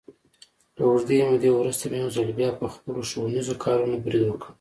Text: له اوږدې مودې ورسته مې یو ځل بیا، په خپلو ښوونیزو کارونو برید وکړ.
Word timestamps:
له 0.77 0.83
اوږدې 0.89 1.17
مودې 1.29 1.49
ورسته 1.53 1.85
مې 1.91 1.97
یو 2.01 2.13
ځل 2.15 2.29
بیا، 2.37 2.49
په 2.59 2.65
خپلو 2.73 2.99
ښوونیزو 3.09 3.53
کارونو 3.63 3.95
برید 4.05 4.23
وکړ. 4.27 4.49